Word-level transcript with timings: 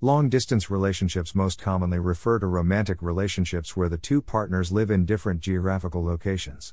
Long 0.00 0.28
distance 0.28 0.70
relationships 0.70 1.34
most 1.34 1.60
commonly 1.60 1.98
refer 1.98 2.38
to 2.38 2.46
romantic 2.46 3.02
relationships 3.02 3.76
where 3.76 3.88
the 3.88 3.98
two 3.98 4.22
partners 4.22 4.70
live 4.70 4.92
in 4.92 5.04
different 5.04 5.40
geographical 5.40 6.04
locations. 6.04 6.72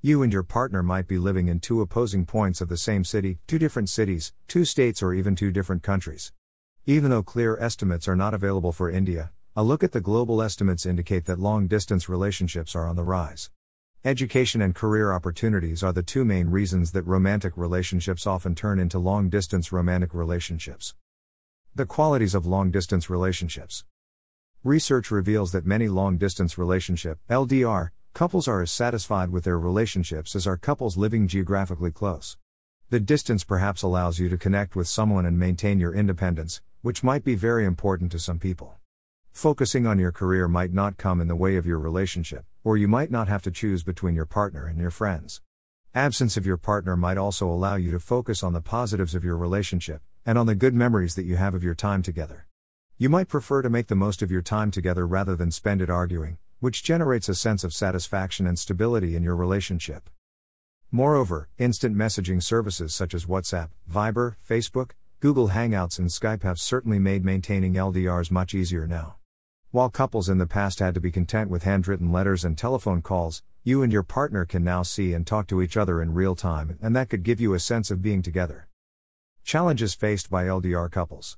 You 0.00 0.24
and 0.24 0.32
your 0.32 0.42
partner 0.42 0.82
might 0.82 1.06
be 1.06 1.16
living 1.16 1.46
in 1.46 1.60
two 1.60 1.80
opposing 1.80 2.26
points 2.26 2.60
of 2.60 2.68
the 2.68 2.76
same 2.76 3.04
city, 3.04 3.38
two 3.46 3.60
different 3.60 3.90
cities, 3.90 4.32
two 4.48 4.64
states, 4.64 5.04
or 5.04 5.14
even 5.14 5.36
two 5.36 5.52
different 5.52 5.84
countries. 5.84 6.32
Even 6.84 7.10
though 7.10 7.22
clear 7.22 7.56
estimates 7.60 8.08
are 8.08 8.16
not 8.16 8.34
available 8.34 8.72
for 8.72 8.90
India, 8.90 9.30
a 9.54 9.62
look 9.62 9.84
at 9.84 9.92
the 9.92 10.00
global 10.00 10.42
estimates 10.42 10.84
indicate 10.84 11.26
that 11.26 11.38
long 11.38 11.68
distance 11.68 12.08
relationships 12.08 12.74
are 12.74 12.88
on 12.88 12.96
the 12.96 13.04
rise. 13.04 13.50
Education 14.04 14.60
and 14.60 14.74
career 14.74 15.12
opportunities 15.12 15.84
are 15.84 15.92
the 15.92 16.02
two 16.02 16.24
main 16.24 16.48
reasons 16.48 16.90
that 16.90 17.06
romantic 17.06 17.56
relationships 17.56 18.26
often 18.26 18.56
turn 18.56 18.80
into 18.80 18.98
long 18.98 19.28
distance 19.28 19.70
romantic 19.70 20.12
relationships. 20.12 20.96
The 21.76 21.86
qualities 21.86 22.36
of 22.36 22.46
long 22.46 22.70
distance 22.70 23.10
relationships. 23.10 23.84
Research 24.62 25.10
reveals 25.10 25.50
that 25.50 25.66
many 25.66 25.88
long 25.88 26.18
distance 26.18 26.56
relationship 26.56 27.18
LDR 27.28 27.88
couples 28.12 28.46
are 28.46 28.62
as 28.62 28.70
satisfied 28.70 29.30
with 29.30 29.42
their 29.42 29.58
relationships 29.58 30.36
as 30.36 30.46
are 30.46 30.56
couples 30.56 30.96
living 30.96 31.26
geographically 31.26 31.90
close. 31.90 32.36
The 32.90 33.00
distance 33.00 33.42
perhaps 33.42 33.82
allows 33.82 34.20
you 34.20 34.28
to 34.28 34.38
connect 34.38 34.76
with 34.76 34.86
someone 34.86 35.26
and 35.26 35.36
maintain 35.36 35.80
your 35.80 35.92
independence, 35.92 36.62
which 36.82 37.02
might 37.02 37.24
be 37.24 37.34
very 37.34 37.64
important 37.64 38.12
to 38.12 38.20
some 38.20 38.38
people. 38.38 38.76
Focusing 39.32 39.84
on 39.84 39.98
your 39.98 40.12
career 40.12 40.46
might 40.46 40.72
not 40.72 40.96
come 40.96 41.20
in 41.20 41.26
the 41.26 41.34
way 41.34 41.56
of 41.56 41.66
your 41.66 41.80
relationship, 41.80 42.44
or 42.62 42.76
you 42.76 42.86
might 42.86 43.10
not 43.10 43.26
have 43.26 43.42
to 43.42 43.50
choose 43.50 43.82
between 43.82 44.14
your 44.14 44.26
partner 44.26 44.64
and 44.64 44.78
your 44.78 44.92
friends. 44.92 45.42
Absence 45.92 46.36
of 46.36 46.46
your 46.46 46.56
partner 46.56 46.96
might 46.96 47.18
also 47.18 47.48
allow 47.48 47.74
you 47.74 47.90
to 47.90 47.98
focus 47.98 48.44
on 48.44 48.52
the 48.52 48.60
positives 48.60 49.16
of 49.16 49.24
your 49.24 49.36
relationship, 49.36 50.02
and 50.26 50.38
on 50.38 50.46
the 50.46 50.54
good 50.54 50.74
memories 50.74 51.14
that 51.14 51.24
you 51.24 51.36
have 51.36 51.54
of 51.54 51.64
your 51.64 51.74
time 51.74 52.02
together. 52.02 52.46
You 52.96 53.08
might 53.08 53.28
prefer 53.28 53.62
to 53.62 53.70
make 53.70 53.88
the 53.88 53.94
most 53.94 54.22
of 54.22 54.30
your 54.30 54.42
time 54.42 54.70
together 54.70 55.06
rather 55.06 55.36
than 55.36 55.50
spend 55.50 55.82
it 55.82 55.90
arguing, 55.90 56.38
which 56.60 56.82
generates 56.82 57.28
a 57.28 57.34
sense 57.34 57.64
of 57.64 57.74
satisfaction 57.74 58.46
and 58.46 58.58
stability 58.58 59.16
in 59.16 59.22
your 59.22 59.36
relationship. 59.36 60.08
Moreover, 60.90 61.48
instant 61.58 61.96
messaging 61.96 62.42
services 62.42 62.94
such 62.94 63.14
as 63.14 63.26
WhatsApp, 63.26 63.70
Viber, 63.90 64.36
Facebook, 64.48 64.92
Google 65.20 65.48
Hangouts, 65.48 65.98
and 65.98 66.08
Skype 66.08 66.42
have 66.42 66.60
certainly 66.60 66.98
made 66.98 67.24
maintaining 67.24 67.74
LDRs 67.74 68.30
much 68.30 68.54
easier 68.54 68.86
now. 68.86 69.16
While 69.72 69.90
couples 69.90 70.28
in 70.28 70.38
the 70.38 70.46
past 70.46 70.78
had 70.78 70.94
to 70.94 71.00
be 71.00 71.10
content 71.10 71.50
with 71.50 71.64
handwritten 71.64 72.12
letters 72.12 72.44
and 72.44 72.56
telephone 72.56 73.02
calls, 73.02 73.42
you 73.64 73.82
and 73.82 73.92
your 73.92 74.04
partner 74.04 74.44
can 74.44 74.62
now 74.62 74.84
see 74.84 75.12
and 75.14 75.26
talk 75.26 75.48
to 75.48 75.60
each 75.60 75.76
other 75.76 76.00
in 76.00 76.14
real 76.14 76.36
time, 76.36 76.78
and 76.80 76.94
that 76.94 77.08
could 77.08 77.24
give 77.24 77.40
you 77.40 77.54
a 77.54 77.58
sense 77.58 77.90
of 77.90 78.00
being 78.00 78.22
together. 78.22 78.68
Challenges 79.44 79.94
faced 79.94 80.30
by 80.30 80.44
LDR 80.44 80.90
couples. 80.90 81.36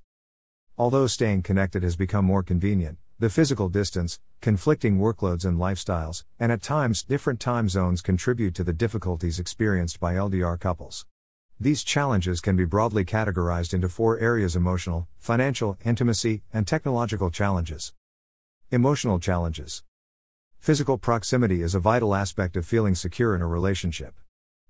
Although 0.78 1.08
staying 1.08 1.42
connected 1.42 1.82
has 1.82 1.96
become 1.96 2.24
more 2.24 2.44
convenient, 2.44 2.98
the 3.18 3.28
physical 3.28 3.68
distance, 3.68 4.20
conflicting 4.40 5.00
workloads 5.00 5.44
and 5.44 5.58
lifestyles, 5.58 6.22
and 6.38 6.52
at 6.52 6.62
times 6.62 7.02
different 7.02 7.40
time 7.40 7.68
zones 7.68 8.02
contribute 8.02 8.54
to 8.54 8.62
the 8.62 8.72
difficulties 8.72 9.40
experienced 9.40 9.98
by 9.98 10.14
LDR 10.14 10.58
couples. 10.58 11.04
These 11.58 11.82
challenges 11.82 12.40
can 12.40 12.54
be 12.54 12.64
broadly 12.64 13.04
categorized 13.04 13.74
into 13.74 13.88
four 13.88 14.20
areas 14.20 14.54
emotional, 14.54 15.08
financial, 15.18 15.76
intimacy, 15.84 16.44
and 16.52 16.64
technological 16.64 17.32
challenges. 17.32 17.92
Emotional 18.70 19.18
challenges. 19.18 19.82
Physical 20.60 20.96
proximity 20.96 21.60
is 21.60 21.74
a 21.74 21.80
vital 21.80 22.14
aspect 22.14 22.56
of 22.56 22.64
feeling 22.64 22.94
secure 22.94 23.34
in 23.34 23.42
a 23.42 23.48
relationship. 23.48 24.14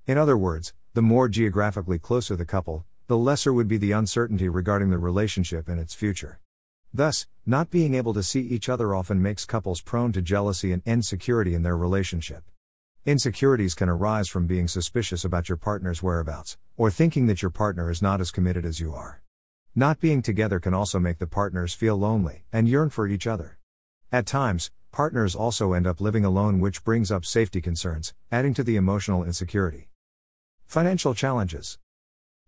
In 0.07 0.17
other 0.17 0.39
words, 0.39 0.73
the 0.95 1.03
more 1.03 1.29
geographically 1.29 1.99
closer 1.99 2.35
the 2.37 2.47
couple, 2.47 2.86
the 3.09 3.17
lesser 3.17 3.53
would 3.53 3.69
be 3.69 3.77
the 3.77 3.93
uncertainty 3.93 4.49
regarding 4.49 4.91
the 4.91 4.99
relationship 4.99 5.69
and 5.69 5.79
its 5.79 5.95
future. 5.95 6.41
Thus, 6.93 7.27
not 7.45 7.71
being 7.71 7.95
able 7.95 8.13
to 8.15 8.23
see 8.23 8.41
each 8.41 8.69
other 8.69 8.95
often 8.95 9.23
makes 9.23 9.45
couples 9.45 9.81
prone 9.81 10.13
to 10.13 10.23
jealousy 10.23 10.73
and 10.73 10.83
insecurity 10.85 11.55
in 11.55 11.63
their 11.63 11.77
relationship. 11.77 12.43
Insecurities 13.05 13.75
can 13.75 13.89
arise 13.89 14.29
from 14.29 14.49
being 14.49 14.67
suspicious 14.67 15.25
about 15.25 15.49
your 15.49 15.57
partner's 15.57 16.03
whereabouts, 16.03 16.59
or 16.77 16.91
thinking 16.91 17.27
that 17.27 17.43
your 17.43 17.51
partner 17.53 17.91
is 17.91 18.03
not 18.03 18.21
as 18.21 18.33
committed 18.33 18.65
as 18.65 18.81
you 18.81 18.93
are. 18.93 19.23
Not 19.77 20.01
being 20.01 20.23
together 20.23 20.59
can 20.59 20.75
also 20.75 20.99
make 20.99 21.19
the 21.19 21.27
partners 21.29 21.75
feel 21.75 21.97
lonely 21.97 22.45
and 22.53 22.69
yearn 22.69 22.91
for 22.91 23.07
each 23.07 23.29
other. 23.29 23.59
At 24.11 24.27
times, 24.27 24.73
partners 24.91 25.37
also 25.37 25.75
end 25.75 25.87
up 25.87 26.01
living 26.01 26.25
alone, 26.25 26.59
which 26.59 26.83
brings 26.83 27.13
up 27.13 27.25
safety 27.25 27.61
concerns, 27.61 28.15
adding 28.33 28.55
to 28.55 28.65
the 28.65 28.75
emotional 28.75 29.23
insecurity. 29.23 29.91
Financial 30.67 31.15
challenges. 31.15 31.79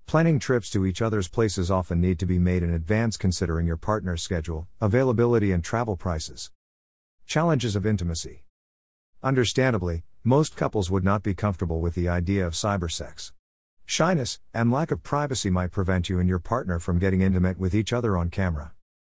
Planning 0.09 0.39
trips 0.39 0.71
to 0.71 0.87
each 0.87 1.03
other's 1.03 1.29
places 1.29 1.71
often 1.71 2.01
need 2.01 2.19
to 2.21 2.25
be 2.25 2.39
made 2.39 2.63
in 2.63 2.73
advance 2.73 3.19
considering 3.19 3.67
your 3.67 3.77
partner's 3.77 4.23
schedule, 4.23 4.67
availability, 4.81 5.53
and 5.53 5.63
travel 5.63 5.99
prices. 5.99 6.51
Challenges 7.27 7.77
of 7.77 7.85
intimacy. 7.85 8.47
Understandably, 9.23 10.05
most 10.25 10.57
couples 10.57 10.91
would 10.91 11.05
not 11.05 11.23
be 11.23 11.35
comfortable 11.35 11.83
with 11.83 11.95
the 11.95 12.09
idea 12.09 12.47
of 12.47 12.55
cybersex. 12.55 13.33
Shyness 13.85 14.41
and 14.55 14.73
lack 14.73 14.91
of 14.91 15.03
privacy 15.03 15.51
might 15.51 15.73
prevent 15.73 16.09
you 16.09 16.19
and 16.19 16.27
your 16.27 16.39
partner 16.39 16.79
from 16.79 16.99
getting 16.99 17.21
intimate 17.21 17.59
with 17.59 17.75
each 17.75 17.93
other 17.93 18.17
on 18.17 18.31
camera. 18.31 18.73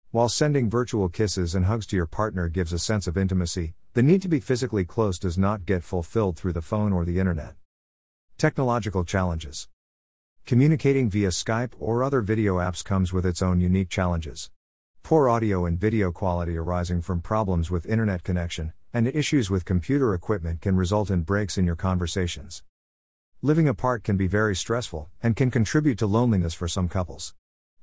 While 0.10 0.28
sending 0.28 0.70
virtual 0.70 1.08
kisses 1.08 1.56
and 1.56 1.68
hugs 1.68 1.86
to 1.86 1.96
your 1.96 2.06
partner 2.06 2.50
gives 2.50 2.74
a 2.74 2.80
sense 2.80 3.08
of 3.08 3.18
intimacy, 3.18 3.76
the 3.94 4.04
need 4.04 4.22
to 4.24 4.28
be 4.28 4.42
physically 4.42 4.84
close 4.84 5.18
does 5.18 5.38
not 5.38 5.66
get 5.66 5.86
fulfilled 5.86 6.36
through 6.36 6.52
the 6.52 6.62
phone 6.62 6.92
or 6.92 7.06
the 7.06 7.18
internet. 7.18 7.54
Technological 8.38 9.06
challenges. 9.06 9.70
Communicating 10.46 11.10
via 11.10 11.30
Skype 11.30 11.74
or 11.80 12.04
other 12.04 12.22
video 12.22 12.58
apps 12.58 12.84
comes 12.84 13.14
with 13.14 13.26
its 13.26 13.42
own 13.42 13.62
unique 13.62 13.90
challenges. 13.90 14.50
Poor 15.04 15.30
audio 15.30 15.66
and 15.66 15.80
video 15.80 16.12
quality 16.12 16.58
arising 16.58 17.02
from 17.02 17.22
problems 17.22 17.72
with 17.72 17.86
internet 17.86 18.24
connection 18.24 18.74
and 18.94 19.08
issues 19.08 19.50
with 19.50 19.64
computer 19.64 20.14
equipment 20.14 20.60
can 20.60 20.76
result 20.76 21.10
in 21.10 21.22
breaks 21.22 21.58
in 21.58 21.66
your 21.66 21.78
conversations. 21.78 22.64
Living 23.42 23.68
apart 23.68 24.04
can 24.04 24.18
be 24.18 24.28
very 24.28 24.56
stressful 24.56 25.10
and 25.24 25.36
can 25.36 25.50
contribute 25.50 25.98
to 25.98 26.06
loneliness 26.06 26.54
for 26.54 26.68
some 26.68 26.90
couples. 26.90 27.34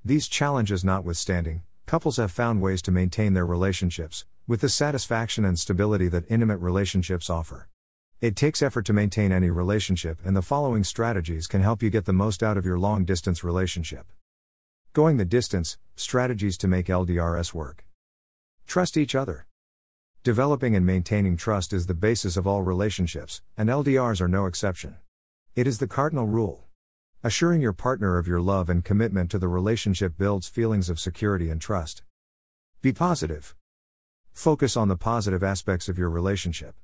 These 0.04 0.28
challenges 0.28 0.84
notwithstanding, 0.84 1.62
couples 1.86 2.18
have 2.18 2.30
found 2.30 2.60
ways 2.60 2.82
to 2.82 2.92
maintain 2.92 3.32
their 3.32 3.46
relationships 3.46 4.26
with 4.46 4.60
the 4.60 4.68
satisfaction 4.68 5.44
and 5.44 5.58
stability 5.58 6.08
that 6.08 6.30
intimate 6.30 6.58
relationships 6.58 7.30
offer. 7.30 7.68
It 8.20 8.34
takes 8.34 8.62
effort 8.62 8.84
to 8.86 8.92
maintain 8.92 9.30
any 9.30 9.48
relationship, 9.48 10.18
and 10.24 10.36
the 10.36 10.42
following 10.42 10.82
strategies 10.82 11.46
can 11.46 11.62
help 11.62 11.84
you 11.84 11.88
get 11.88 12.04
the 12.04 12.12
most 12.12 12.42
out 12.42 12.56
of 12.56 12.64
your 12.64 12.76
long 12.76 13.04
distance 13.04 13.44
relationship. 13.44 14.10
Going 14.92 15.18
the 15.18 15.24
distance 15.24 15.78
strategies 15.94 16.58
to 16.58 16.66
make 16.66 16.86
LDRS 16.86 17.54
work. 17.54 17.84
Trust 18.66 18.96
each 18.96 19.14
other. 19.14 19.46
Developing 20.24 20.74
and 20.74 20.84
maintaining 20.84 21.36
trust 21.36 21.72
is 21.72 21.86
the 21.86 21.94
basis 21.94 22.36
of 22.36 22.44
all 22.44 22.62
relationships, 22.62 23.40
and 23.56 23.68
LDRs 23.68 24.20
are 24.20 24.26
no 24.26 24.46
exception. 24.46 24.96
It 25.54 25.68
is 25.68 25.78
the 25.78 25.86
cardinal 25.86 26.26
rule. 26.26 26.64
Assuring 27.22 27.60
your 27.60 27.72
partner 27.72 28.18
of 28.18 28.26
your 28.26 28.40
love 28.40 28.68
and 28.68 28.84
commitment 28.84 29.30
to 29.30 29.38
the 29.38 29.46
relationship 29.46 30.18
builds 30.18 30.48
feelings 30.48 30.90
of 30.90 30.98
security 30.98 31.50
and 31.50 31.60
trust. 31.60 32.02
Be 32.82 32.92
positive. 32.92 33.54
Focus 34.32 34.76
on 34.76 34.88
the 34.88 34.96
positive 34.96 35.44
aspects 35.44 35.88
of 35.88 35.96
your 35.96 36.10
relationship. 36.10 36.74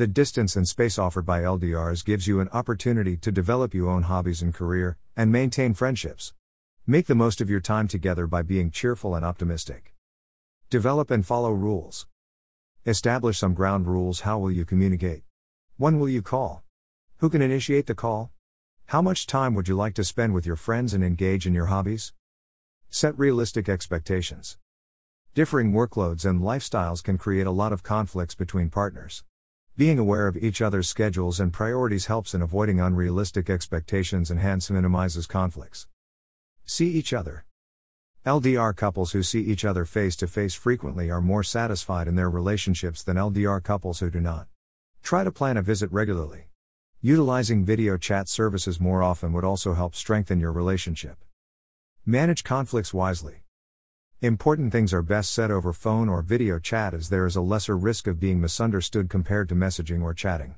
The 0.00 0.06
distance 0.06 0.56
and 0.56 0.66
space 0.66 0.98
offered 0.98 1.26
by 1.26 1.42
LDRs 1.42 2.06
gives 2.06 2.26
you 2.26 2.40
an 2.40 2.48
opportunity 2.54 3.18
to 3.18 3.30
develop 3.30 3.74
your 3.74 3.90
own 3.90 4.04
hobbies 4.04 4.40
and 4.40 4.54
career, 4.54 4.96
and 5.14 5.30
maintain 5.30 5.74
friendships. 5.74 6.32
Make 6.86 7.06
the 7.06 7.14
most 7.14 7.42
of 7.42 7.50
your 7.50 7.60
time 7.60 7.86
together 7.86 8.26
by 8.26 8.40
being 8.40 8.70
cheerful 8.70 9.14
and 9.14 9.26
optimistic. 9.26 9.94
Develop 10.70 11.10
and 11.10 11.26
follow 11.26 11.52
rules. 11.52 12.06
Establish 12.86 13.36
some 13.36 13.52
ground 13.52 13.86
rules. 13.86 14.20
How 14.20 14.38
will 14.38 14.50
you 14.50 14.64
communicate? 14.64 15.24
When 15.76 15.98
will 15.98 16.08
you 16.08 16.22
call? 16.22 16.64
Who 17.18 17.28
can 17.28 17.42
initiate 17.42 17.84
the 17.84 17.94
call? 17.94 18.30
How 18.86 19.02
much 19.02 19.26
time 19.26 19.54
would 19.54 19.68
you 19.68 19.76
like 19.76 19.92
to 19.96 20.02
spend 20.02 20.32
with 20.32 20.46
your 20.46 20.56
friends 20.56 20.94
and 20.94 21.04
engage 21.04 21.46
in 21.46 21.52
your 21.52 21.66
hobbies? 21.66 22.14
Set 22.88 23.18
realistic 23.18 23.68
expectations. 23.68 24.56
Differing 25.34 25.74
workloads 25.74 26.24
and 26.24 26.40
lifestyles 26.40 27.04
can 27.04 27.18
create 27.18 27.46
a 27.46 27.50
lot 27.50 27.70
of 27.70 27.82
conflicts 27.82 28.34
between 28.34 28.70
partners. 28.70 29.24
Being 29.80 29.98
aware 29.98 30.26
of 30.26 30.36
each 30.36 30.60
other's 30.60 30.90
schedules 30.90 31.40
and 31.40 31.54
priorities 31.54 32.04
helps 32.04 32.34
in 32.34 32.42
avoiding 32.42 32.80
unrealistic 32.80 33.48
expectations 33.48 34.30
and 34.30 34.38
hence 34.38 34.70
minimizes 34.70 35.26
conflicts. 35.26 35.86
See 36.66 36.88
each 36.88 37.14
other. 37.14 37.46
LDR 38.26 38.76
couples 38.76 39.12
who 39.12 39.22
see 39.22 39.40
each 39.40 39.64
other 39.64 39.86
face 39.86 40.16
to 40.16 40.26
face 40.26 40.52
frequently 40.52 41.10
are 41.10 41.22
more 41.22 41.42
satisfied 41.42 42.08
in 42.08 42.14
their 42.14 42.28
relationships 42.28 43.02
than 43.02 43.16
LDR 43.16 43.62
couples 43.62 44.00
who 44.00 44.10
do 44.10 44.20
not. 44.20 44.48
Try 45.02 45.24
to 45.24 45.32
plan 45.32 45.56
a 45.56 45.62
visit 45.62 45.90
regularly. 45.90 46.48
Utilizing 47.00 47.64
video 47.64 47.96
chat 47.96 48.28
services 48.28 48.82
more 48.82 49.02
often 49.02 49.32
would 49.32 49.44
also 49.44 49.72
help 49.72 49.94
strengthen 49.94 50.38
your 50.38 50.52
relationship. 50.52 51.24
Manage 52.04 52.44
conflicts 52.44 52.92
wisely. 52.92 53.39
Important 54.22 54.70
things 54.70 54.92
are 54.92 55.00
best 55.00 55.32
said 55.32 55.50
over 55.50 55.72
phone 55.72 56.06
or 56.06 56.20
video 56.20 56.58
chat 56.58 56.92
as 56.92 57.08
there 57.08 57.24
is 57.24 57.36
a 57.36 57.40
lesser 57.40 57.74
risk 57.74 58.06
of 58.06 58.20
being 58.20 58.38
misunderstood 58.38 59.08
compared 59.08 59.48
to 59.48 59.54
messaging 59.54 60.02
or 60.02 60.12
chatting. 60.12 60.56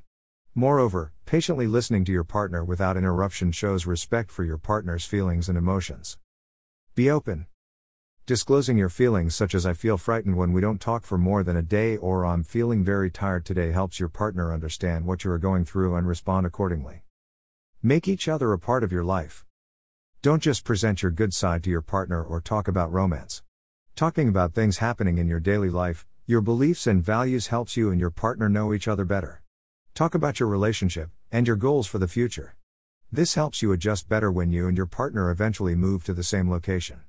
Moreover, 0.52 1.12
patiently 1.26 1.68
listening 1.68 2.04
to 2.06 2.10
your 2.10 2.24
partner 2.24 2.64
without 2.64 2.96
interruption 2.96 3.52
shows 3.52 3.86
respect 3.86 4.32
for 4.32 4.42
your 4.42 4.58
partner's 4.58 5.04
feelings 5.04 5.48
and 5.48 5.56
emotions. 5.56 6.18
Be 6.96 7.08
open. 7.08 7.46
Disclosing 8.26 8.78
your 8.78 8.88
feelings, 8.88 9.36
such 9.36 9.54
as 9.54 9.64
I 9.64 9.74
feel 9.74 9.96
frightened 9.96 10.36
when 10.36 10.52
we 10.52 10.60
don't 10.60 10.80
talk 10.80 11.04
for 11.04 11.16
more 11.16 11.44
than 11.44 11.56
a 11.56 11.62
day 11.62 11.96
or 11.96 12.26
I'm 12.26 12.42
feeling 12.42 12.82
very 12.82 13.12
tired 13.12 13.46
today, 13.46 13.70
helps 13.70 14.00
your 14.00 14.08
partner 14.08 14.52
understand 14.52 15.06
what 15.06 15.22
you 15.22 15.30
are 15.30 15.38
going 15.38 15.64
through 15.64 15.94
and 15.94 16.08
respond 16.08 16.48
accordingly. 16.48 17.04
Make 17.80 18.08
each 18.08 18.26
other 18.26 18.52
a 18.52 18.58
part 18.58 18.82
of 18.82 18.90
your 18.90 19.04
life. 19.04 19.44
Don't 20.20 20.42
just 20.42 20.64
present 20.64 21.00
your 21.00 21.12
good 21.12 21.32
side 21.32 21.62
to 21.62 21.70
your 21.70 21.80
partner 21.80 22.20
or 22.20 22.40
talk 22.40 22.66
about 22.66 22.92
romance. 22.92 23.40
Talking 23.94 24.28
about 24.28 24.54
things 24.54 24.78
happening 24.78 25.18
in 25.18 25.28
your 25.28 25.38
daily 25.38 25.68
life, 25.68 26.06
your 26.26 26.40
beliefs 26.40 26.86
and 26.86 27.04
values 27.04 27.48
helps 27.48 27.76
you 27.76 27.90
and 27.90 28.00
your 28.00 28.10
partner 28.10 28.48
know 28.48 28.72
each 28.72 28.88
other 28.88 29.04
better. 29.04 29.42
Talk 29.94 30.14
about 30.14 30.40
your 30.40 30.48
relationship 30.48 31.10
and 31.30 31.46
your 31.46 31.56
goals 31.56 31.86
for 31.86 31.98
the 31.98 32.08
future. 32.08 32.56
This 33.12 33.34
helps 33.34 33.60
you 33.60 33.70
adjust 33.70 34.08
better 34.08 34.32
when 34.32 34.50
you 34.50 34.66
and 34.66 34.76
your 34.76 34.86
partner 34.86 35.30
eventually 35.30 35.74
move 35.74 36.04
to 36.04 36.14
the 36.14 36.22
same 36.22 36.50
location. 36.50 37.02